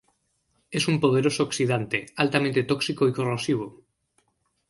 [0.71, 3.83] Es un poderoso oxidante, altamente tóxico y corrosivo.